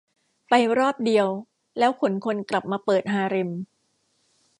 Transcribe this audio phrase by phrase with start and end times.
[0.49, 1.27] ไปรอบเดียว
[1.79, 3.49] แล้วขนคนกลับมาเปิดฮาเร็ม